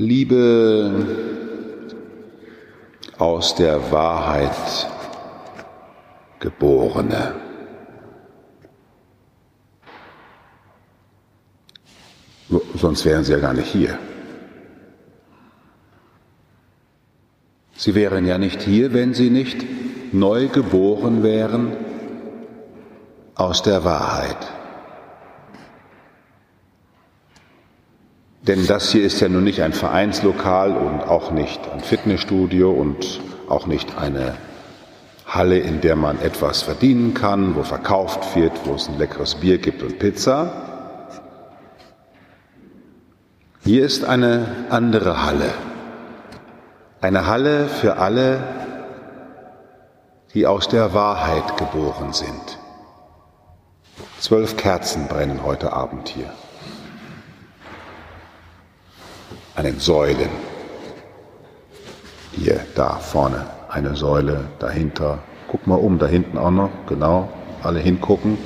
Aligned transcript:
Liebe 0.00 0.90
aus 3.18 3.54
der 3.54 3.92
Wahrheit 3.92 4.88
geborene. 6.38 7.34
Sonst 12.76 13.04
wären 13.04 13.24
sie 13.24 13.32
ja 13.32 13.40
gar 13.40 13.52
nicht 13.52 13.70
hier. 13.70 13.98
Sie 17.76 17.94
wären 17.94 18.24
ja 18.24 18.38
nicht 18.38 18.62
hier, 18.62 18.94
wenn 18.94 19.12
sie 19.12 19.28
nicht 19.28 19.66
neu 20.14 20.48
geboren 20.48 21.22
wären 21.22 21.76
aus 23.34 23.62
der 23.62 23.84
Wahrheit. 23.84 24.59
Denn 28.42 28.66
das 28.66 28.90
hier 28.90 29.04
ist 29.04 29.20
ja 29.20 29.28
nun 29.28 29.44
nicht 29.44 29.62
ein 29.62 29.74
Vereinslokal 29.74 30.74
und 30.74 31.02
auch 31.02 31.30
nicht 31.30 31.60
ein 31.70 31.80
Fitnessstudio 31.80 32.70
und 32.70 33.20
auch 33.48 33.66
nicht 33.66 33.98
eine 33.98 34.34
Halle, 35.26 35.58
in 35.58 35.80
der 35.82 35.94
man 35.94 36.20
etwas 36.20 36.62
verdienen 36.62 37.12
kann, 37.12 37.54
wo 37.54 37.62
verkauft 37.62 38.34
wird, 38.34 38.52
wo 38.64 38.74
es 38.74 38.88
ein 38.88 38.98
leckeres 38.98 39.36
Bier 39.36 39.58
gibt 39.58 39.82
und 39.82 39.98
Pizza. 39.98 40.70
Hier 43.62 43.84
ist 43.84 44.04
eine 44.04 44.66
andere 44.70 45.22
Halle. 45.22 45.52
Eine 47.02 47.26
Halle 47.26 47.68
für 47.68 47.98
alle, 47.98 48.42
die 50.32 50.46
aus 50.46 50.66
der 50.68 50.94
Wahrheit 50.94 51.58
geboren 51.58 52.14
sind. 52.14 52.58
Zwölf 54.18 54.56
Kerzen 54.56 55.08
brennen 55.08 55.44
heute 55.44 55.72
Abend 55.74 56.08
hier. 56.08 56.32
An 59.54 59.64
den 59.64 59.78
Säulen. 59.78 60.28
Hier, 62.32 62.60
da 62.74 62.94
vorne 62.96 63.46
eine 63.68 63.94
Säule, 63.94 64.44
dahinter. 64.58 65.18
Guck 65.48 65.66
mal 65.66 65.76
um, 65.76 65.98
da 65.98 66.06
hinten 66.06 66.38
auch 66.38 66.50
noch, 66.50 66.70
genau, 66.86 67.28
alle 67.62 67.80
hingucken. 67.80 68.38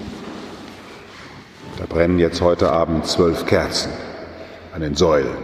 Da 1.79 1.85
brennen 1.87 2.19
jetzt 2.19 2.41
heute 2.41 2.71
Abend 2.71 3.07
zwölf 3.07 3.47
Kerzen 3.47 3.93
an 4.75 4.81
den 4.81 4.95
Säulen. 4.95 5.37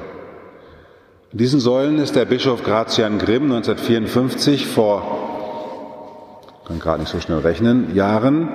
In 1.33 1.38
diesen 1.38 1.61
Säulen 1.61 1.98
ist 1.98 2.16
der 2.16 2.25
Bischof 2.25 2.62
Gratian 2.62 3.19
Grimm 3.19 3.44
1954 3.44 4.66
vor, 4.66 6.41
kann 6.66 6.78
gerade 6.78 7.00
nicht 7.00 7.12
so 7.12 7.20
schnell 7.20 7.38
rechnen, 7.38 7.94
Jahren 7.94 8.48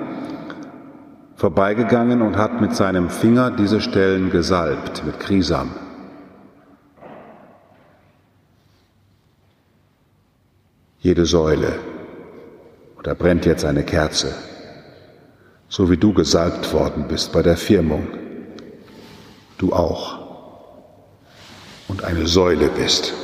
vorbeigegangen 1.36 2.22
und 2.22 2.36
hat 2.36 2.60
mit 2.60 2.74
seinem 2.74 3.10
Finger 3.10 3.50
diese 3.50 3.80
Stellen 3.80 4.30
gesalbt 4.30 5.04
mit 5.04 5.20
Krisam. 5.20 5.70
Jede 11.06 11.24
Säule. 11.24 11.78
Und 12.96 13.06
da 13.06 13.14
brennt 13.14 13.46
jetzt 13.46 13.64
eine 13.64 13.84
Kerze, 13.84 14.34
so 15.68 15.88
wie 15.88 15.96
du 15.96 16.12
gesalbt 16.12 16.72
worden 16.72 17.06
bist 17.06 17.30
bei 17.30 17.42
der 17.42 17.56
Firmung. 17.56 18.08
Du 19.56 19.72
auch 19.72 20.18
und 21.86 22.02
eine 22.02 22.26
Säule 22.26 22.66
bist, 22.70 23.14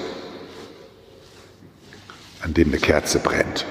an 2.43 2.55
dem 2.55 2.69
eine 2.69 2.79
Kerze 2.79 3.19
brennt. 3.19 3.67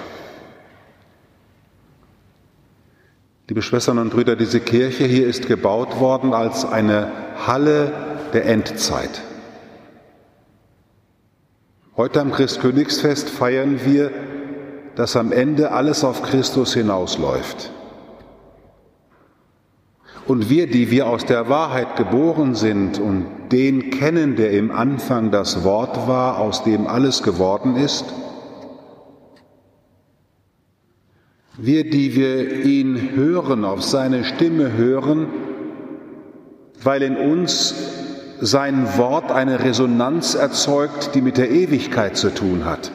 Liebe 3.48 3.62
Schwestern 3.62 3.98
und 3.98 4.09
Brüder, 4.09 4.36
diese 4.36 4.59
Kirche 4.59 5.06
hier 5.06 5.26
ist 5.26 5.48
gebaut 5.48 6.02
worden 6.02 6.34
als 6.34 6.66
eine 6.66 7.14
Halle 7.48 7.94
der 8.34 8.45
Endzeit. 8.45 9.22
Heute 11.97 12.22
am 12.22 12.31
Christkönigsfest 12.31 13.30
feiern 13.30 13.82
wir, 13.83 14.11
dass 14.95 15.17
am 15.17 15.33
Ende 15.33 15.73
alles 15.73 16.05
auf 16.05 16.21
Christus 16.23 16.73
hinausläuft. 16.73 17.70
Und 20.26 20.49
wir, 20.49 20.67
die 20.67 20.89
wir 20.89 21.08
aus 21.08 21.26
der 21.26 21.49
Wahrheit 21.49 21.98
geboren 21.98 22.55
sind 22.55 22.98
und 22.98 23.26
den 23.52 23.89
kennen, 23.89 24.38
der 24.38 24.52
im 24.52 24.71
Anfang 24.71 25.32
das 25.32 25.66
Wort 25.66 26.08
war, 26.08 26.39
aus 26.39 26.64
dem 26.64 26.88
alles 26.88 27.23
geworden 27.23 27.76
ist, 27.76 28.05
wir, 31.58 31.89
die 31.89 32.16
wir 32.16 32.64
ihn 32.64 33.16
hören, 33.16 33.66
auf 33.66 33.83
seine 33.83 34.23
Stimme 34.23 34.71
hören, 34.71 35.27
weil 36.82 37.02
in 37.02 37.17
uns 37.17 38.01
sein 38.42 38.98
Wort 38.98 39.32
eine 39.32 39.64
Resonanz 39.64 40.36
erzeugt, 40.36 41.16
die 41.16 41.22
mit 41.22 41.38
der 41.38 41.52
Ewigkeit 41.52 42.18
zu 42.18 42.34
tun 42.34 42.66
hat. 42.66 42.92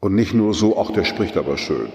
Und 0.00 0.14
nicht 0.14 0.34
nur 0.34 0.54
so, 0.54 0.78
ach, 0.78 0.90
der 0.90 1.04
spricht 1.04 1.36
aber 1.36 1.56
schön 1.58 1.88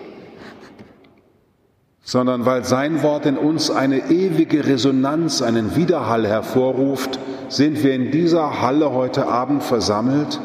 sondern 2.07 2.45
weil 2.45 2.63
sein 2.63 3.03
Wort 3.03 3.25
in 3.25 3.37
uns 3.37 3.69
eine 3.69 4.09
ewige 4.09 4.65
Resonanz, 4.65 5.41
einen 5.41 5.75
Widerhall 5.75 6.25
hervorruft, 6.25 7.19
sind 7.49 7.83
wir 7.83 7.93
in 7.93 8.11
dieser 8.11 8.61
Halle 8.61 8.93
heute 8.93 9.27
Abend 9.27 9.61
versammelt, 9.61 10.39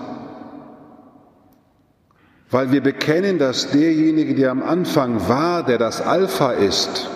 weil 2.50 2.72
wir 2.72 2.80
bekennen, 2.80 3.38
dass 3.38 3.70
derjenige, 3.70 4.34
der 4.34 4.50
am 4.50 4.60
Anfang 4.60 5.28
war, 5.28 5.62
der 5.62 5.78
das 5.78 6.00
Alpha 6.00 6.50
ist, 6.50 7.08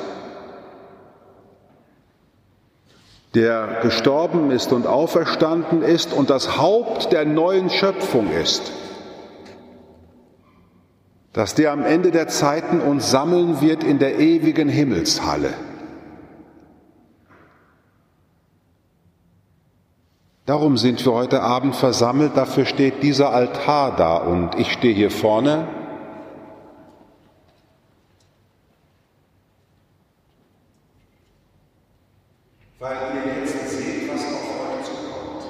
der 3.36 3.80
gestorben 3.82 4.50
ist 4.50 4.72
und 4.72 4.86
auferstanden 4.86 5.82
ist 5.82 6.14
und 6.14 6.30
das 6.30 6.56
Haupt 6.56 7.12
der 7.12 7.26
neuen 7.26 7.68
Schöpfung 7.68 8.32
ist, 8.32 8.72
dass 11.34 11.54
der 11.54 11.72
am 11.72 11.84
Ende 11.84 12.10
der 12.12 12.28
Zeiten 12.28 12.80
uns 12.80 13.10
sammeln 13.10 13.60
wird 13.60 13.84
in 13.84 13.98
der 13.98 14.18
ewigen 14.18 14.70
Himmelshalle. 14.70 15.52
Darum 20.46 20.78
sind 20.78 21.04
wir 21.04 21.12
heute 21.12 21.42
Abend 21.42 21.76
versammelt, 21.76 22.36
dafür 22.36 22.64
steht 22.64 23.02
dieser 23.02 23.34
Altar 23.34 23.96
da 23.96 24.16
und 24.16 24.58
ich 24.58 24.72
stehe 24.72 24.94
hier 24.94 25.10
vorne. 25.10 25.68
Weil 32.78 32.96
ihr 33.24 33.40
jetzt 33.40 33.70
seht, 33.70 34.12
was 34.12 34.20
auf 34.20 34.50
euch 34.60 34.84
zukommt. 34.84 35.42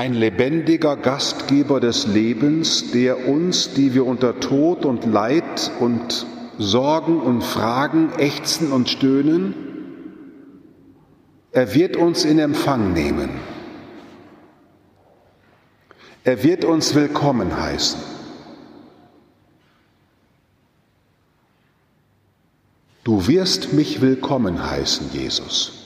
Ein 0.00 0.14
lebendiger 0.14 0.96
Gastgeber 0.96 1.78
des 1.78 2.06
Lebens, 2.06 2.90
der 2.90 3.28
uns, 3.28 3.74
die 3.74 3.92
wir 3.92 4.06
unter 4.06 4.40
Tod 4.40 4.86
und 4.86 5.04
Leid 5.04 5.70
und 5.78 6.26
Sorgen 6.56 7.20
und 7.20 7.44
Fragen 7.44 8.10
ächzen 8.16 8.72
und 8.72 8.88
stöhnen, 8.88 9.54
er 11.52 11.74
wird 11.74 11.98
uns 11.98 12.24
in 12.24 12.38
Empfang 12.38 12.94
nehmen. 12.94 13.28
Er 16.24 16.42
wird 16.44 16.64
uns 16.64 16.94
willkommen 16.94 17.60
heißen. 17.60 18.00
Du 23.04 23.26
wirst 23.26 23.74
mich 23.74 24.00
willkommen 24.00 24.64
heißen, 24.64 25.10
Jesus. 25.12 25.79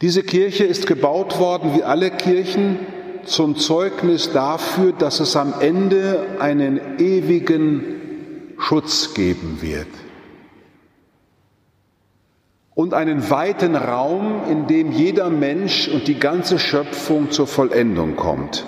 Diese 0.00 0.22
Kirche 0.22 0.64
ist 0.64 0.86
gebaut 0.86 1.38
worden, 1.38 1.74
wie 1.74 1.82
alle 1.82 2.10
Kirchen, 2.10 2.78
zum 3.24 3.56
Zeugnis 3.56 4.32
dafür, 4.32 4.92
dass 4.92 5.20
es 5.20 5.36
am 5.36 5.54
Ende 5.60 6.38
einen 6.40 6.98
ewigen 6.98 8.54
Schutz 8.58 9.14
geben 9.14 9.58
wird. 9.60 9.86
Und 12.74 12.94
einen 12.94 13.28
weiten 13.28 13.76
Raum, 13.76 14.42
in 14.48 14.66
dem 14.66 14.92
jeder 14.92 15.28
Mensch 15.28 15.88
und 15.88 16.08
die 16.08 16.18
ganze 16.18 16.58
Schöpfung 16.58 17.30
zur 17.30 17.46
Vollendung 17.46 18.16
kommt. 18.16 18.64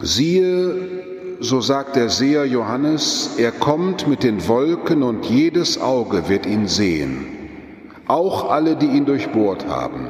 Siehe, 0.00 1.36
so 1.40 1.60
sagt 1.60 1.94
der 1.94 2.08
Seher 2.08 2.46
Johannes, 2.46 3.36
er 3.38 3.52
kommt 3.52 4.08
mit 4.08 4.24
den 4.24 4.48
Wolken 4.48 5.02
und 5.04 5.26
jedes 5.26 5.80
Auge 5.80 6.28
wird 6.28 6.46
ihn 6.46 6.66
sehen 6.66 7.37
auch 8.08 8.50
alle, 8.50 8.76
die 8.76 8.86
ihn 8.86 9.06
durchbohrt 9.06 9.66
haben. 9.66 10.08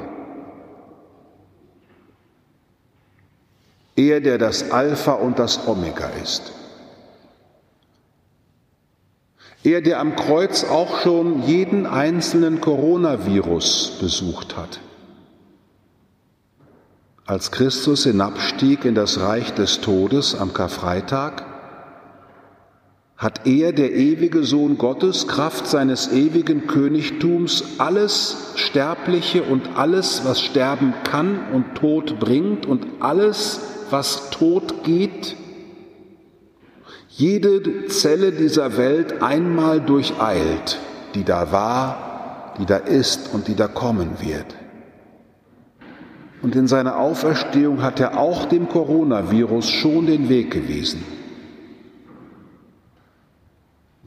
Er, 3.96 4.20
der 4.20 4.38
das 4.38 4.70
Alpha 4.70 5.12
und 5.12 5.38
das 5.40 5.66
Omega 5.66 6.08
ist. 6.22 6.52
Er, 9.64 9.80
der 9.80 9.98
am 9.98 10.14
Kreuz 10.14 10.62
auch 10.64 11.00
schon 11.00 11.42
jeden 11.42 11.84
einzelnen 11.84 12.60
Coronavirus 12.60 13.98
besucht 14.00 14.56
hat. 14.56 14.78
Als 17.26 17.50
Christus 17.50 18.04
hinabstieg 18.04 18.84
in 18.84 18.94
das 18.94 19.20
Reich 19.20 19.52
des 19.52 19.80
Todes 19.80 20.36
am 20.36 20.54
Karfreitag, 20.54 21.44
hat 23.18 23.48
er, 23.48 23.72
der 23.72 23.92
ewige 23.92 24.44
Sohn 24.44 24.78
Gottes, 24.78 25.26
Kraft 25.26 25.66
seines 25.66 26.12
ewigen 26.12 26.68
Königtums, 26.68 27.64
alles 27.78 28.52
Sterbliche 28.54 29.42
und 29.42 29.76
alles, 29.76 30.22
was 30.24 30.40
sterben 30.40 30.94
kann 31.02 31.40
und 31.52 31.74
Tod 31.74 32.20
bringt 32.20 32.64
und 32.64 32.86
alles, 33.00 33.60
was 33.90 34.30
tot 34.30 34.84
geht, 34.84 35.34
jede 37.08 37.86
Zelle 37.86 38.30
dieser 38.30 38.76
Welt 38.76 39.20
einmal 39.20 39.80
durcheilt, 39.80 40.78
die 41.16 41.24
da 41.24 41.50
war, 41.50 42.54
die 42.60 42.66
da 42.66 42.76
ist 42.76 43.34
und 43.34 43.48
die 43.48 43.56
da 43.56 43.66
kommen 43.66 44.20
wird. 44.20 44.54
Und 46.40 46.54
in 46.54 46.68
seiner 46.68 46.98
Auferstehung 46.98 47.82
hat 47.82 47.98
er 47.98 48.16
auch 48.16 48.44
dem 48.44 48.68
Coronavirus 48.68 49.68
schon 49.68 50.06
den 50.06 50.28
Weg 50.28 50.52
gewiesen. 50.52 51.17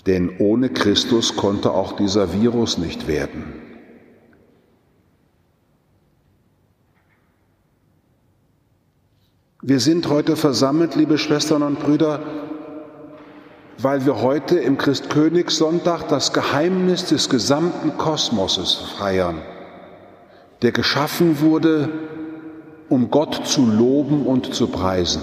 Denn 0.08 0.38
ohne 0.40 0.70
Christus 0.70 1.36
konnte 1.36 1.72
auch 1.72 1.96
dieser 1.96 2.34
Virus 2.34 2.78
nicht 2.78 3.08
werden. 3.08 3.62
Wir 9.64 9.80
sind 9.80 10.10
heute 10.10 10.36
versammelt, 10.36 10.96
liebe 10.96 11.20
Schwestern 11.20 11.62
und 11.62 11.80
Brüder, 11.80 12.20
weil 13.78 14.08
wir 14.08 14.22
heute 14.22 14.58
im 14.58 14.80
Christkönigssonntag 14.80 16.08
das 16.08 16.34
Geheimnis 16.34 17.06
des 17.06 17.30
gesamten 17.30 17.96
Kosmoses 17.98 18.74
feiern, 18.98 19.40
der 20.64 20.72
geschaffen 20.72 21.42
wurde, 21.42 21.90
um 22.90 23.12
Gott 23.12 23.46
zu 23.46 23.64
loben 23.64 24.26
und 24.26 24.54
zu 24.56 24.66
preisen. 24.66 25.22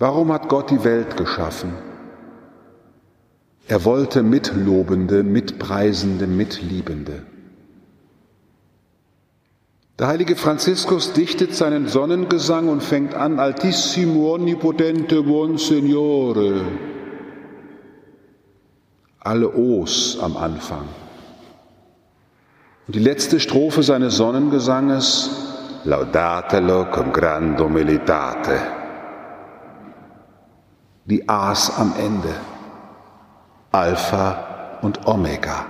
Warum 0.00 0.32
hat 0.32 0.48
Gott 0.48 0.70
die 0.70 0.82
Welt 0.82 1.18
geschaffen? 1.18 1.74
Er 3.68 3.84
wollte 3.84 4.22
Mitlobende, 4.22 5.22
Mitpreisende, 5.22 6.26
Mitliebende. 6.26 7.22
Der 9.98 10.06
heilige 10.06 10.36
Franziskus 10.36 11.12
dichtet 11.12 11.54
seinen 11.54 11.86
Sonnengesang 11.86 12.70
und 12.70 12.82
fängt 12.82 13.12
an, 13.12 13.38
Altissimo 13.38 14.32
onnipotente 14.32 15.22
buon 15.22 15.58
Signore. 15.58 16.62
Alle 19.20 19.54
O's 19.54 20.18
am 20.22 20.38
Anfang. 20.38 20.88
Und 22.86 22.96
die 22.96 23.00
letzte 23.00 23.38
Strophe 23.38 23.82
seines 23.82 24.16
Sonnengesanges, 24.16 25.28
Laudatelo 25.84 26.86
con 26.90 27.12
grande 27.12 27.64
umilitate 27.64 28.79
die 31.10 31.28
A's 31.28 31.70
am 31.76 31.92
Ende, 31.98 32.34
Alpha 33.72 34.78
und 34.80 35.06
Omega. 35.06 35.66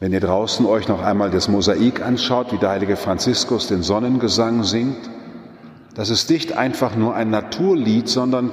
Wenn 0.00 0.12
ihr 0.12 0.20
draußen 0.20 0.66
euch 0.66 0.88
noch 0.88 1.02
einmal 1.02 1.30
das 1.30 1.48
Mosaik 1.48 2.02
anschaut, 2.02 2.52
wie 2.52 2.58
der 2.58 2.70
heilige 2.70 2.96
Franziskus 2.96 3.68
den 3.68 3.82
Sonnengesang 3.82 4.62
singt, 4.62 5.10
das 5.94 6.10
ist 6.10 6.30
nicht 6.30 6.56
einfach 6.56 6.94
nur 6.94 7.14
ein 7.14 7.30
Naturlied, 7.30 8.08
sondern 8.08 8.50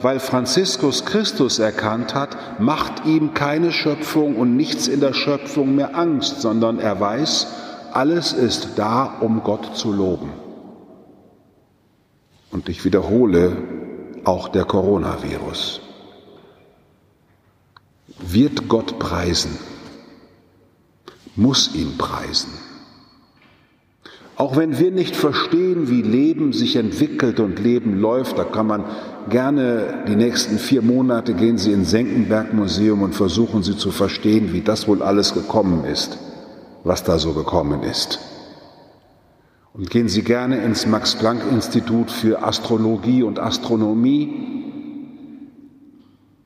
weil 0.00 0.18
Franziskus 0.18 1.04
Christus 1.04 1.58
erkannt 1.58 2.14
hat, 2.14 2.60
macht 2.60 3.06
ihm 3.06 3.34
keine 3.34 3.70
Schöpfung 3.70 4.36
und 4.36 4.56
nichts 4.56 4.88
in 4.88 5.00
der 5.00 5.12
Schöpfung 5.12 5.76
mehr 5.76 5.96
Angst, 5.96 6.40
sondern 6.40 6.78
er 6.80 6.98
weiß, 6.98 7.46
alles 7.92 8.32
ist 8.32 8.70
da, 8.76 9.04
um 9.20 9.42
Gott 9.42 9.76
zu 9.76 9.92
loben. 9.92 10.32
Und 12.50 12.68
ich 12.68 12.84
wiederhole, 12.84 13.56
auch 14.24 14.48
der 14.48 14.64
Coronavirus. 14.64 15.80
Wird 18.20 18.68
Gott 18.68 18.98
preisen, 18.98 19.58
muss 21.34 21.74
ihn 21.74 21.96
preisen. 21.98 22.52
Auch 24.36 24.56
wenn 24.56 24.78
wir 24.78 24.90
nicht 24.90 25.14
verstehen, 25.14 25.88
wie 25.88 26.02
Leben 26.02 26.52
sich 26.52 26.76
entwickelt 26.76 27.38
und 27.38 27.58
Leben 27.58 28.00
läuft, 28.00 28.38
da 28.38 28.44
kann 28.44 28.66
man 28.66 28.84
gerne 29.28 30.04
die 30.08 30.16
nächsten 30.16 30.58
vier 30.58 30.82
Monate 30.82 31.34
gehen 31.34 31.58
Sie 31.58 31.72
ins 31.72 31.90
Senckenberg 31.90 32.52
Museum 32.52 33.02
und 33.02 33.14
versuchen 33.14 33.62
Sie 33.62 33.76
zu 33.76 33.90
verstehen, 33.90 34.52
wie 34.52 34.62
das 34.62 34.88
wohl 34.88 35.02
alles 35.02 35.34
gekommen 35.34 35.84
ist, 35.84 36.18
was 36.82 37.04
da 37.04 37.18
so 37.18 37.34
gekommen 37.34 37.82
ist. 37.82 38.18
Und 39.74 39.88
gehen 39.88 40.08
Sie 40.08 40.22
gerne 40.22 40.62
ins 40.62 40.86
Max-Planck-Institut 40.86 42.10
für 42.10 42.42
Astrologie 42.42 43.22
und 43.22 43.38
Astronomie. 43.38 44.52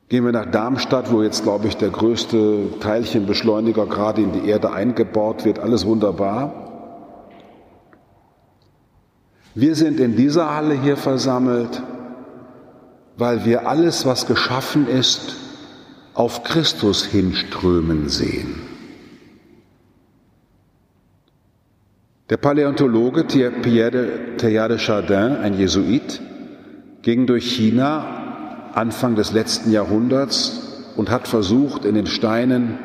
Gehen 0.07 0.23
wir 0.23 0.31
nach 0.31 0.49
Darmstadt, 0.49 1.11
wo 1.11 1.21
jetzt, 1.21 1.43
glaube 1.43 1.67
ich, 1.67 1.75
der 1.75 1.89
größte 1.89 2.79
Teilchenbeschleuniger 2.79 3.85
gerade 3.85 4.21
in 4.21 4.31
die 4.31 4.47
Erde 4.47 4.71
eingebaut 4.71 5.43
wird. 5.43 5.59
Alles 5.59 5.85
wunderbar. 5.85 6.63
Wir 9.53 9.75
sind 9.75 9.99
in 9.99 10.15
dieser 10.15 10.55
Halle 10.55 10.79
hier 10.79 10.95
versammelt, 10.95 11.83
weil 13.17 13.43
wir 13.43 13.67
alles, 13.67 14.05
was 14.05 14.25
geschaffen 14.27 14.87
ist, 14.87 15.35
auf 16.13 16.43
Christus 16.43 17.03
hinströmen 17.03 18.07
sehen. 18.07 18.66
Der 22.29 22.35
Paläontologe 22.35 23.23
Pierre 23.23 23.91
de 24.37 24.77
Chardin, 24.77 25.37
ein 25.37 25.57
Jesuit, 25.57 26.21
ging 27.01 27.25
durch 27.25 27.45
China 27.49 28.71
Anfang 28.73 29.15
des 29.15 29.31
letzten 29.31 29.71
Jahrhunderts 29.71 30.91
und 30.97 31.09
hat 31.09 31.29
versucht, 31.29 31.85
in 31.85 31.95
den 31.95 32.05
Steinen 32.05 32.77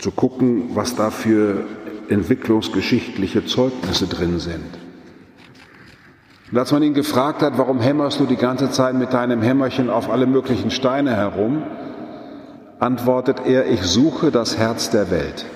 zu 0.00 0.10
gucken, 0.10 0.74
was 0.74 0.96
da 0.96 1.10
für 1.10 1.66
entwicklungsgeschichtliche 2.08 3.46
Zeugnisse 3.46 4.08
drin 4.08 4.40
sind. 4.40 4.64
Und 6.50 6.58
als 6.58 6.72
man 6.72 6.82
ihn 6.82 6.94
gefragt 6.94 7.42
hat, 7.42 7.58
warum 7.58 7.78
hämmerst 7.78 8.18
du 8.18 8.26
die 8.26 8.36
ganze 8.36 8.72
Zeit 8.72 8.96
mit 8.96 9.12
deinem 9.12 9.40
Hämmerchen 9.40 9.88
auf 9.88 10.10
alle 10.10 10.26
möglichen 10.26 10.72
Steine 10.72 11.14
herum, 11.14 11.62
antwortet 12.80 13.46
er, 13.46 13.70
ich 13.70 13.82
suche 13.82 14.32
das 14.32 14.58
Herz 14.58 14.90
der 14.90 15.12
Welt. 15.12 15.46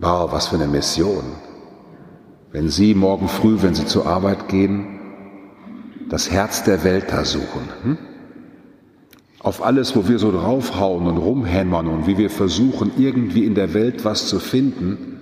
Wow, 0.00 0.32
was 0.32 0.48
für 0.48 0.56
eine 0.56 0.66
Mission. 0.66 1.24
Wenn 2.52 2.70
Sie 2.70 2.94
morgen 2.94 3.28
früh, 3.28 3.60
wenn 3.60 3.74
Sie 3.74 3.84
zur 3.84 4.06
Arbeit 4.06 4.48
gehen, 4.48 4.98
das 6.08 6.30
Herz 6.30 6.64
der 6.64 6.84
Welt 6.84 7.06
da 7.10 7.26
suchen. 7.26 7.68
Hm? 7.82 7.98
Auf 9.40 9.62
alles, 9.62 9.94
wo 9.94 10.08
wir 10.08 10.18
so 10.18 10.32
draufhauen 10.32 11.06
und 11.06 11.18
rumhämmern 11.18 11.86
und 11.86 12.06
wie 12.06 12.16
wir 12.16 12.30
versuchen, 12.30 12.92
irgendwie 12.96 13.44
in 13.44 13.54
der 13.54 13.74
Welt 13.74 14.04
was 14.04 14.26
zu 14.26 14.38
finden, 14.38 15.18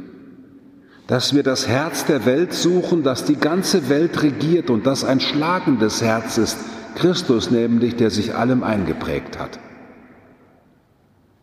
dass 1.08 1.34
wir 1.34 1.42
das 1.42 1.66
Herz 1.66 2.04
der 2.04 2.24
Welt 2.24 2.52
suchen, 2.52 3.02
das 3.02 3.24
die 3.24 3.36
ganze 3.36 3.88
Welt 3.88 4.22
regiert 4.22 4.70
und 4.70 4.86
das 4.86 5.04
ein 5.04 5.20
schlagendes 5.20 6.02
Herz 6.02 6.38
ist, 6.38 6.56
Christus 6.94 7.50
nämlich, 7.50 7.96
der 7.96 8.10
sich 8.10 8.34
allem 8.34 8.62
eingeprägt 8.62 9.38
hat. 9.38 9.58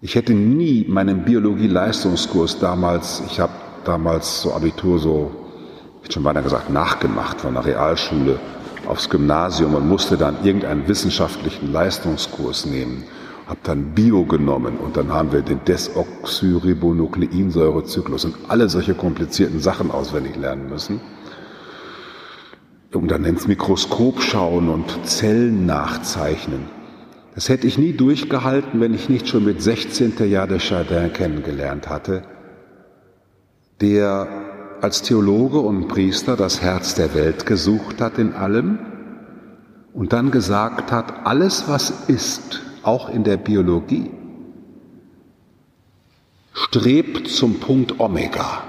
Ich 0.05 0.13
hätte 0.13 0.35
nie 0.35 0.85
meinen 0.87 1.25
Biologie-Leistungskurs 1.25 2.59
damals, 2.59 3.23
ich 3.25 3.39
habe 3.39 3.53
damals 3.85 4.43
so 4.43 4.53
Abitur 4.53 4.99
so, 4.99 5.31
ich 6.03 6.13
schon 6.13 6.21
beinahe 6.21 6.43
gesagt, 6.43 6.69
nachgemacht 6.69 7.41
von 7.41 7.55
der 7.55 7.65
Realschule 7.65 8.39
aufs 8.85 9.09
Gymnasium 9.09 9.73
und 9.73 9.89
musste 9.89 10.15
dann 10.15 10.35
irgendeinen 10.43 10.87
wissenschaftlichen 10.87 11.73
Leistungskurs 11.73 12.67
nehmen. 12.67 13.05
Habe 13.47 13.57
dann 13.63 13.95
Bio 13.95 14.25
genommen 14.25 14.77
und 14.77 14.95
dann 14.95 15.11
haben 15.11 15.31
wir 15.31 15.41
den 15.41 15.65
Desoxyribonukleinsäurezyklus 15.65 18.25
und 18.25 18.35
alle 18.47 18.69
solche 18.69 18.93
komplizierten 18.93 19.59
Sachen 19.59 19.89
auswendig 19.89 20.35
lernen 20.35 20.69
müssen. 20.69 21.01
Und 22.93 23.09
dann 23.09 23.25
ins 23.25 23.47
Mikroskop 23.47 24.21
schauen 24.21 24.69
und 24.69 25.07
Zellen 25.07 25.65
nachzeichnen. 25.65 26.74
Das 27.35 27.49
hätte 27.49 27.67
ich 27.67 27.77
nie 27.77 27.91
durchgehalten, 27.91 28.79
wenn 28.79 28.93
ich 28.93 29.09
nicht 29.09 29.27
schon 29.27 29.43
mit 29.43 29.61
16. 29.61 30.13
Jahr 30.29 30.47
de 30.47 30.57
Chardin 30.59 31.11
kennengelernt 31.11 31.89
hatte, 31.89 32.23
der 33.81 34.27
als 34.79 35.01
Theologe 35.01 35.59
und 35.59 35.89
Priester 35.89 36.37
das 36.37 36.61
Herz 36.61 36.95
der 36.95 37.13
Welt 37.13 37.45
gesucht 37.45 37.99
hat 37.99 38.17
in 38.19 38.33
allem 38.33 38.79
und 39.93 40.13
dann 40.13 40.31
gesagt 40.31 40.93
hat, 40.93 41.25
alles 41.27 41.67
was 41.67 42.07
ist, 42.07 42.61
auch 42.83 43.09
in 43.09 43.25
der 43.25 43.37
Biologie, 43.37 44.11
strebt 46.53 47.27
zum 47.27 47.59
Punkt 47.59 47.99
Omega. 47.99 48.63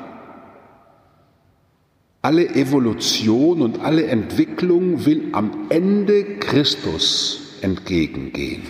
Alle 2.20 2.49
Evolution 2.49 3.62
und 3.62 3.80
alle 3.82 4.06
Entwicklung 4.06 5.06
will 5.06 5.28
am 5.32 5.68
Ende 5.68 6.38
Christus 6.40 7.45
entgegengehen. 7.66 8.62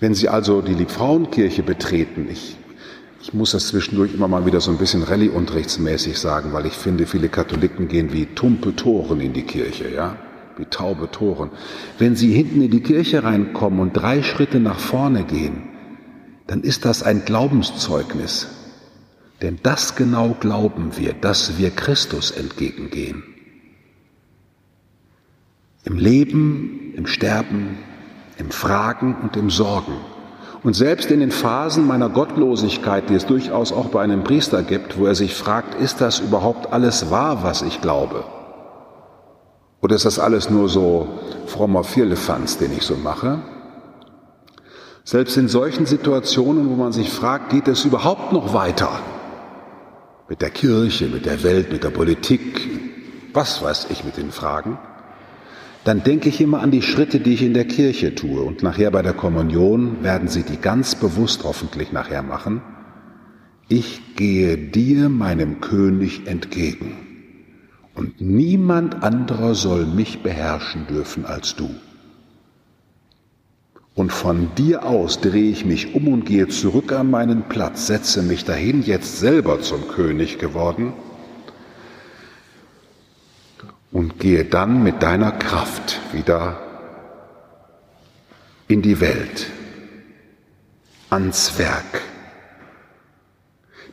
Wenn 0.00 0.14
Sie 0.14 0.28
also 0.28 0.62
die 0.62 0.74
Liebfrauenkirche 0.74 1.62
betreten, 1.62 2.22
ich 2.36 2.56
Ich 3.22 3.34
muss 3.34 3.50
das 3.52 3.68
zwischendurch 3.68 4.14
immer 4.14 4.28
mal 4.28 4.46
wieder 4.46 4.62
so 4.62 4.70
ein 4.70 4.78
bisschen 4.78 5.02
Rallye-unterrichtsmäßig 5.02 6.16
sagen, 6.18 6.54
weil 6.54 6.64
ich 6.64 6.72
finde, 6.72 7.04
viele 7.06 7.28
Katholiken 7.28 7.86
gehen 7.86 8.14
wie 8.14 8.24
tumpe 8.24 8.74
Toren 8.74 9.20
in 9.20 9.34
die 9.34 9.42
Kirche, 9.42 9.92
ja? 9.94 10.16
Wie 10.56 10.64
taube 10.64 11.10
Toren. 11.10 11.50
Wenn 11.98 12.16
sie 12.16 12.32
hinten 12.32 12.62
in 12.62 12.70
die 12.70 12.80
Kirche 12.80 13.22
reinkommen 13.22 13.80
und 13.80 13.92
drei 13.92 14.22
Schritte 14.22 14.58
nach 14.58 14.78
vorne 14.78 15.24
gehen, 15.24 15.68
dann 16.46 16.62
ist 16.62 16.86
das 16.86 17.02
ein 17.02 17.26
Glaubenszeugnis. 17.26 18.48
Denn 19.42 19.58
das 19.62 19.96
genau 19.96 20.28
glauben 20.40 20.96
wir, 20.96 21.12
dass 21.12 21.58
wir 21.58 21.70
Christus 21.70 22.30
entgegengehen. 22.30 23.29
Im 25.84 25.96
Leben, 25.96 26.92
im 26.96 27.06
Sterben, 27.06 27.78
im 28.36 28.50
Fragen 28.50 29.16
und 29.22 29.36
im 29.36 29.50
Sorgen. 29.50 29.94
Und 30.62 30.74
selbst 30.74 31.10
in 31.10 31.20
den 31.20 31.30
Phasen 31.30 31.86
meiner 31.86 32.10
Gottlosigkeit, 32.10 33.08
die 33.08 33.14
es 33.14 33.24
durchaus 33.24 33.72
auch 33.72 33.86
bei 33.86 34.02
einem 34.02 34.22
Priester 34.24 34.62
gibt, 34.62 34.98
wo 34.98 35.06
er 35.06 35.14
sich 35.14 35.34
fragt, 35.34 35.74
ist 35.80 36.02
das 36.02 36.20
überhaupt 36.20 36.72
alles 36.72 37.10
wahr, 37.10 37.42
was 37.42 37.62
ich 37.62 37.80
glaube? 37.80 38.24
Oder 39.80 39.96
ist 39.96 40.04
das 40.04 40.18
alles 40.18 40.50
nur 40.50 40.68
so 40.68 41.08
frommer 41.46 41.82
Firlefanz, 41.82 42.58
den 42.58 42.72
ich 42.72 42.82
so 42.82 42.96
mache? 42.96 43.40
Selbst 45.04 45.38
in 45.38 45.48
solchen 45.48 45.86
Situationen, 45.86 46.68
wo 46.68 46.74
man 46.74 46.92
sich 46.92 47.08
fragt, 47.08 47.50
geht 47.50 47.66
es 47.66 47.86
überhaupt 47.86 48.32
noch 48.34 48.52
weiter? 48.52 48.90
Mit 50.28 50.42
der 50.42 50.50
Kirche, 50.50 51.06
mit 51.06 51.24
der 51.24 51.42
Welt, 51.42 51.72
mit 51.72 51.84
der 51.84 51.90
Politik, 51.90 52.68
was 53.32 53.62
weiß 53.62 53.86
ich 53.88 54.04
mit 54.04 54.18
den 54.18 54.30
Fragen? 54.30 54.78
Dann 55.84 56.02
denke 56.02 56.28
ich 56.28 56.40
immer 56.40 56.60
an 56.60 56.70
die 56.70 56.82
Schritte, 56.82 57.20
die 57.20 57.34
ich 57.34 57.42
in 57.42 57.54
der 57.54 57.64
Kirche 57.64 58.14
tue. 58.14 58.42
Und 58.42 58.62
nachher 58.62 58.90
bei 58.90 59.02
der 59.02 59.14
Kommunion 59.14 60.02
werden 60.02 60.28
Sie 60.28 60.42
die 60.42 60.58
ganz 60.58 60.94
bewusst 60.94 61.44
hoffentlich 61.44 61.92
nachher 61.92 62.22
machen. 62.22 62.60
Ich 63.68 64.16
gehe 64.16 64.58
dir, 64.58 65.08
meinem 65.08 65.60
König, 65.60 66.26
entgegen. 66.26 66.96
Und 67.94 68.20
niemand 68.20 69.02
anderer 69.02 69.54
soll 69.54 69.86
mich 69.86 70.22
beherrschen 70.22 70.86
dürfen 70.86 71.24
als 71.24 71.56
du. 71.56 71.70
Und 73.94 74.12
von 74.12 74.48
dir 74.56 74.84
aus 74.84 75.20
drehe 75.20 75.50
ich 75.50 75.64
mich 75.64 75.94
um 75.94 76.08
und 76.08 76.24
gehe 76.24 76.48
zurück 76.48 76.92
an 76.92 77.10
meinen 77.10 77.44
Platz, 77.48 77.86
setze 77.86 78.22
mich 78.22 78.44
dahin, 78.44 78.82
jetzt 78.82 79.18
selber 79.18 79.60
zum 79.60 79.88
König 79.88 80.38
geworden 80.38 80.92
und 84.10 84.18
gehe 84.18 84.44
dann 84.44 84.82
mit 84.82 85.02
deiner 85.02 85.32
Kraft 85.32 86.00
wieder 86.12 86.60
in 88.66 88.82
die 88.82 89.00
Welt, 89.00 89.46
ans 91.10 91.58
Werk. 91.58 92.02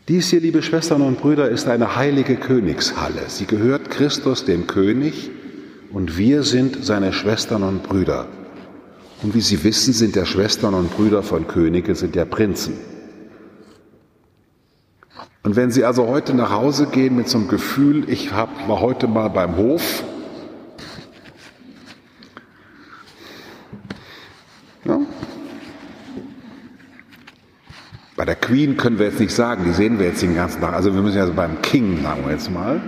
Dies 0.07 0.29
hier, 0.29 0.39
liebe 0.39 0.63
Schwestern 0.63 1.01
und 1.01 1.19
Brüder, 1.19 1.49
ist 1.49 1.67
eine 1.67 1.95
heilige 1.95 2.37
Königshalle. 2.37 3.23
Sie 3.27 3.45
gehört 3.45 3.91
Christus 3.91 4.45
dem 4.45 4.65
König 4.67 5.29
und 5.91 6.17
wir 6.17 6.43
sind 6.43 6.83
seine 6.85 7.11
Schwestern 7.11 7.63
und 7.63 7.83
Brüder. 7.83 8.27
Und 9.21 9.35
wie 9.35 9.41
Sie 9.41 9.63
wissen, 9.63 9.93
sind 9.93 10.15
der 10.15 10.25
Schwestern 10.25 10.73
und 10.73 10.95
Brüder 10.95 11.23
von 11.23 11.47
Könige, 11.47 11.95
sind 11.95 12.15
der 12.15 12.25
Prinzen. 12.25 12.73
Und 15.47 15.55
wenn 15.55 15.71
Sie 15.71 15.85
also 15.85 16.07
heute 16.07 16.33
nach 16.33 16.51
Hause 16.51 16.87
gehen 16.87 17.15
mit 17.15 17.29
so 17.29 17.37
einem 17.37 17.47
Gefühl, 17.47 18.09
ich 18.09 18.33
war 18.33 18.49
heute 18.67 19.07
mal 19.07 19.29
beim 19.29 19.55
Hof, 19.55 20.03
ja, 24.83 24.99
bei 28.17 28.25
der 28.25 28.35
Queen 28.35 28.75
können 28.75 28.99
wir 28.99 29.05
jetzt 29.05 29.21
nicht 29.21 29.33
sagen, 29.33 29.63
die 29.63 29.71
sehen 29.71 29.99
wir 29.99 30.07
jetzt 30.07 30.21
den 30.21 30.35
ganzen 30.35 30.59
Tag, 30.59 30.73
also 30.73 30.93
wir 30.93 31.01
müssen 31.01 31.17
ja 31.17 31.25
beim 31.27 31.61
King, 31.61 32.03
sagen 32.03 32.25
wir 32.25 32.33
jetzt 32.33 32.51
mal. 32.51 32.81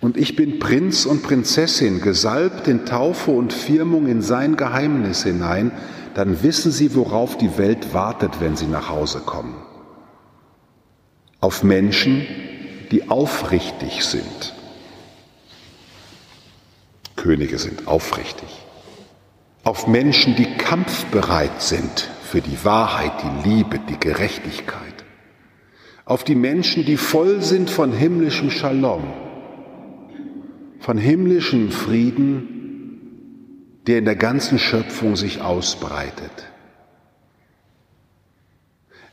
Und 0.00 0.16
ich 0.16 0.36
bin 0.36 0.58
Prinz 0.58 1.04
und 1.04 1.22
Prinzessin, 1.22 2.00
gesalbt 2.00 2.66
in 2.66 2.86
Taufe 2.86 3.32
und 3.32 3.52
Firmung 3.52 4.06
in 4.06 4.22
sein 4.22 4.56
Geheimnis 4.56 5.22
hinein, 5.22 5.70
dann 6.14 6.42
wissen 6.42 6.72
Sie, 6.72 6.94
worauf 6.94 7.36
die 7.36 7.58
Welt 7.58 7.92
wartet, 7.92 8.40
wenn 8.40 8.56
Sie 8.56 8.66
nach 8.66 8.88
Hause 8.88 9.18
kommen 9.18 9.54
auf 11.40 11.62
Menschen, 11.62 12.26
die 12.90 13.10
aufrichtig 13.10 14.04
sind. 14.04 14.54
Könige 17.16 17.58
sind 17.58 17.86
aufrichtig. 17.86 18.48
Auf 19.64 19.86
Menschen, 19.86 20.36
die 20.36 20.56
kampfbereit 20.56 21.60
sind 21.60 22.08
für 22.22 22.40
die 22.40 22.64
Wahrheit, 22.64 23.12
die 23.22 23.48
Liebe, 23.48 23.78
die 23.78 23.98
Gerechtigkeit. 23.98 25.04
Auf 26.04 26.24
die 26.24 26.34
Menschen, 26.34 26.84
die 26.84 26.96
voll 26.96 27.42
sind 27.42 27.68
von 27.68 27.92
himmlischem 27.92 28.50
Shalom, 28.50 29.04
von 30.80 30.96
himmlischem 30.96 31.70
Frieden, 31.70 33.82
der 33.86 33.98
in 33.98 34.06
der 34.06 34.16
ganzen 34.16 34.58
Schöpfung 34.58 35.16
sich 35.16 35.42
ausbreitet. 35.42 36.48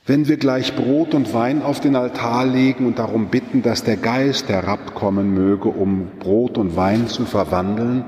Wenn 0.07 0.27
wir 0.27 0.37
gleich 0.37 0.75
Brot 0.75 1.15
und 1.15 1.33
Wein 1.33 1.63
auf 1.63 1.79
den 1.79 1.95
Altar 1.95 2.45
legen 2.45 2.85
und 2.85 2.99
darum 2.99 3.29
bitten, 3.29 3.63
dass 3.63 3.83
der 3.83 3.97
Geist 3.97 4.49
herabkommen 4.49 5.33
möge, 5.33 5.69
um 5.69 6.11
Brot 6.19 6.59
und 6.59 6.75
Wein 6.75 7.07
zu 7.07 7.25
verwandeln, 7.25 8.05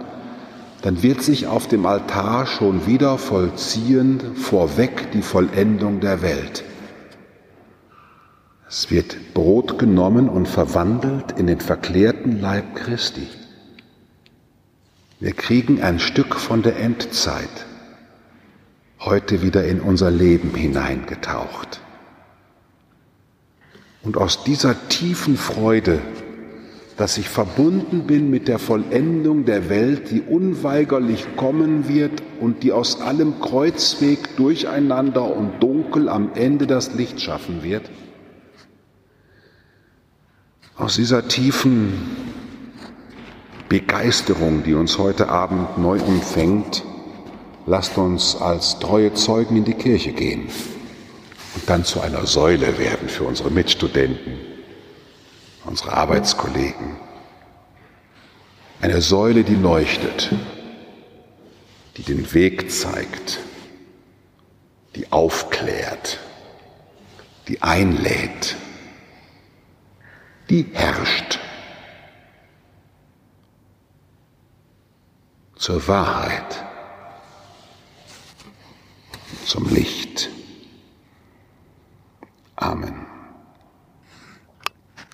dann 0.84 1.01
wird 1.01 1.24
sich 1.24 1.48
auf 1.48 1.68
dem 1.68 1.88
Altar 1.88 2.46
schon 2.46 2.86
wieder 2.86 3.18
vollziehen 3.18 4.36
vorweg 4.36 5.12
die 5.12 5.24
Vollendung 5.24 6.00
der 6.00 6.22
Welt. 6.22 6.63
Es 8.70 8.92
wird 8.92 9.34
Brot 9.34 9.80
genommen 9.80 10.30
und 10.30 10.48
verwandelt 10.48 11.32
in 11.39 11.48
den 11.48 11.60
verklärten 11.60 12.39
Leib 12.39 12.75
Christi. 12.75 13.27
Wir 15.20 15.32
kriegen 15.32 15.82
ein 15.82 15.98
Stück 15.98 16.36
von 16.36 16.62
der 16.62 16.77
Endzeit 16.77 17.66
heute 19.00 19.42
wieder 19.42 19.66
in 19.66 19.82
unser 19.82 20.12
Leben 20.12 20.54
hineingetaucht. 20.54 21.82
Und 24.08 24.16
aus 24.16 24.46
dieser 24.46 24.88
tiefen 24.88 25.36
Freude, 25.36 26.00
dass 26.96 27.18
ich 27.18 27.28
verbunden 27.28 28.08
bin 28.08 28.30
mit 28.30 28.48
der 28.48 28.58
Vollendung 28.58 29.44
der 29.44 29.68
Welt, 29.68 30.12
die 30.12 30.22
unweigerlich 30.22 31.26
kommen 31.36 31.90
wird 31.90 32.24
und 32.40 32.64
die 32.64 32.72
aus 32.72 33.02
allem 33.02 33.42
Kreuzweg 33.42 34.38
durcheinander 34.38 35.36
und 35.36 35.62
dunkel 35.62 36.08
am 36.08 36.30
Ende 36.36 36.68
das 36.68 36.94
Licht 36.94 37.20
schaffen 37.20 37.64
wird, 37.64 37.90
aus 40.78 40.96
dieser 40.96 41.28
tiefen 41.28 41.92
Begeisterung, 43.68 44.64
die 44.64 44.74
uns 44.74 44.98
heute 44.98 45.28
Abend 45.28 45.78
neu 45.80 46.00
umfängt, 46.00 46.86
lasst 47.66 47.98
uns 47.98 48.38
als 48.38 48.80
treue 48.80 49.14
Zeugen 49.16 49.58
in 49.58 49.66
die 49.66 49.74
Kirche 49.74 50.14
gehen 50.14 50.48
und 51.56 51.70
dann 51.70 51.84
zu 51.84 52.01
einer 52.01 52.25
Säule 52.25 52.77
werden 52.77 53.10
für 53.10 53.24
unsere 53.24 53.50
Mitstudenten, 53.50 54.38
unsere 55.66 55.94
Arbeitskollegen. 55.94 56.98
Eine 58.82 59.01
Säule, 59.01 59.44
die 59.44 59.56
leuchtet, 59.56 60.32
die 61.98 62.04
den 62.04 62.32
Weg 62.34 62.72
zeigt, 62.72 63.39
die 64.96 65.12
aufklärt, 65.12 66.20
die 67.48 67.62
einlädt, 67.62 68.56
die 70.50 70.66
herrscht 70.74 71.39
zur 75.58 75.88
Wahrheit, 75.88 76.63
zum 79.46 79.68
Licht. 79.74 80.30
Amen. 82.68 83.07